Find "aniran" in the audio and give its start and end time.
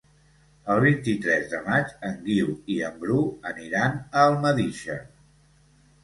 3.51-3.99